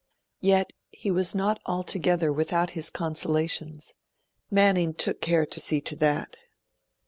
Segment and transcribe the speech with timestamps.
[0.39, 3.93] Yet, he was not altogether without his consolations;
[4.49, 6.37] Manning took care to see to that.